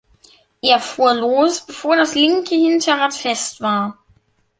[0.63, 3.99] Er fuhr los bevor das linke Hinterrad fest war.